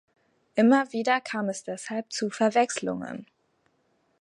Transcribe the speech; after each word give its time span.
Immer 0.55 0.91
wieder 0.93 1.21
kam 1.21 1.47
es 1.47 1.63
deshalb 1.63 2.11
zu 2.11 2.31
Verwechslungen. 2.31 3.27